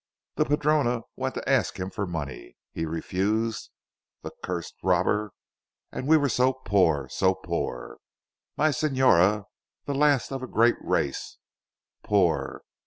The 0.37 0.45
padrona 0.45 1.01
went 1.15 1.35
to 1.35 1.47
ask 1.47 1.77
him 1.79 1.91
for 1.91 2.07
money. 2.07 2.55
He 2.71 2.87
refused, 2.87 3.69
the 4.23 4.31
cursed 4.43 4.73
robber, 4.81 5.31
and 5.91 6.07
we 6.07 6.17
were 6.17 6.27
so 6.27 6.53
poor 6.53 7.07
so 7.07 7.35
poor. 7.35 7.99
My 8.57 8.71
signora 8.71 9.45
the 9.85 9.93
last 9.93 10.31
of 10.31 10.41
a 10.41 10.47
great 10.47 10.77
race, 10.81 11.37
poor. 12.01 12.63